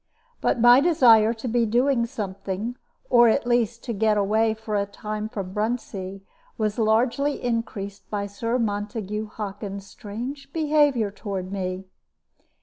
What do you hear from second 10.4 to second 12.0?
behavior toward me.